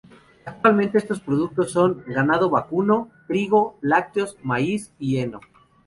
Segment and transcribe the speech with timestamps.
[0.45, 5.41] Actualmente estos productos son: ganado vacuno, trigo, lácteos, maíz y heno.